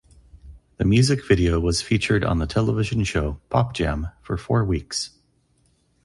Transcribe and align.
The 0.77 0.83
music 0.83 1.23
video 1.27 1.59
was 1.59 1.83
featured 1.83 2.23
on 2.25 2.39
the 2.39 2.47
television 2.47 3.03
show 3.03 3.39
"Pop 3.51 3.75
Jam" 3.75 4.07
for 4.23 4.35
four 4.35 4.65
weeks. 4.65 5.11